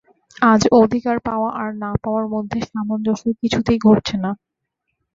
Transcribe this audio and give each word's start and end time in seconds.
আজ 0.43 0.61
অধিকার 0.79 1.17
পাওয়া 1.27 1.49
আর 1.55 1.69
না-পাওয়ার 1.81 2.25
মধ্যে 2.33 2.57
সামঞ্জস্য 2.69 3.25
কিছুতেই 3.41 3.79
ঘটছে 3.85 4.15
না। 4.23 4.31